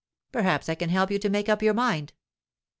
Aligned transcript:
Perhaps 0.31 0.67
I 0.67 0.73
can 0.73 0.89
help 0.89 1.11
you 1.11 1.19
to 1.19 1.29
make 1.29 1.47
up 1.47 1.61
your 1.61 1.75
mind. 1.75 2.13